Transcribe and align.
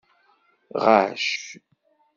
Ɣacc. 0.83 1.31